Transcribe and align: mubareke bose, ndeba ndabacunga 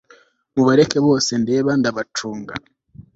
mubareke 0.53 0.97
bose, 1.07 1.31
ndeba 1.43 1.71
ndabacunga 1.79 2.53